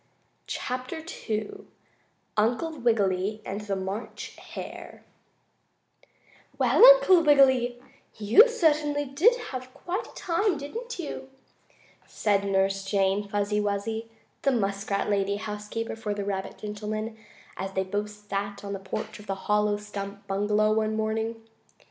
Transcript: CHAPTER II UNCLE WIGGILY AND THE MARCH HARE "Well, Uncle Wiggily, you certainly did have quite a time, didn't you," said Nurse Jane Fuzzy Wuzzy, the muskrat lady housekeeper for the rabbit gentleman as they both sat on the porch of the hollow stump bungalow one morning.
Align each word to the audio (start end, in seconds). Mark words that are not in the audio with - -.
CHAPTER 0.47 1.05
II 1.29 1.65
UNCLE 2.35 2.79
WIGGILY 2.79 3.43
AND 3.45 3.61
THE 3.61 3.75
MARCH 3.75 4.35
HARE 4.55 5.03
"Well, 6.57 6.83
Uncle 6.83 7.21
Wiggily, 7.21 7.79
you 8.17 8.47
certainly 8.49 9.05
did 9.05 9.35
have 9.51 9.71
quite 9.75 10.07
a 10.07 10.15
time, 10.15 10.57
didn't 10.57 10.97
you," 10.97 11.29
said 12.07 12.45
Nurse 12.45 12.83
Jane 12.83 13.27
Fuzzy 13.27 13.59
Wuzzy, 13.61 14.09
the 14.41 14.51
muskrat 14.51 15.07
lady 15.07 15.35
housekeeper 15.35 15.95
for 15.95 16.15
the 16.15 16.25
rabbit 16.25 16.57
gentleman 16.57 17.15
as 17.55 17.73
they 17.73 17.83
both 17.83 18.09
sat 18.09 18.63
on 18.63 18.73
the 18.73 18.79
porch 18.79 19.19
of 19.19 19.27
the 19.27 19.35
hollow 19.45 19.77
stump 19.77 20.25
bungalow 20.25 20.73
one 20.73 20.95
morning. 20.95 21.45